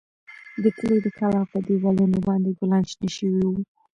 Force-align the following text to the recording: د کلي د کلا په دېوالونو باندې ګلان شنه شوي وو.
د 0.63 0.65
کلي 0.77 0.97
د 1.05 1.07
کلا 1.17 1.41
په 1.51 1.57
دېوالونو 1.67 2.17
باندې 2.27 2.49
ګلان 2.59 2.83
شنه 2.91 3.09
شوي 3.17 3.41
وو. 3.47 3.57